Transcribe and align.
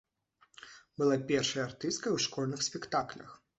Была 1.01 1.17
першай 1.33 1.61
артысткай 1.67 2.17
у 2.19 2.25
школьных 2.25 2.67
спектаклях. 2.71 3.41